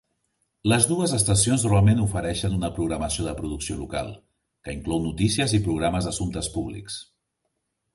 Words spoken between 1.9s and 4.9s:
ofereixen una programació de producció local, que